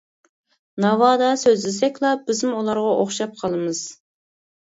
[0.85, 3.83] ناۋادا سۆزلىسەكلا بىزمۇ ئۇلارغا ئوخشاپ قالىمىز.